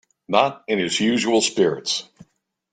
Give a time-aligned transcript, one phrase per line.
[0.27, 2.09] Not in his usual spirits?